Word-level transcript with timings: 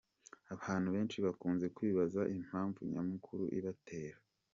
Abantu 0.53 0.87
benshi 0.95 1.17
bakunze 1.25 1.65
kwibaza 1.75 2.21
impamvu 2.37 2.79
nyamukuru 2.91 3.43
ibatera. 3.57 4.17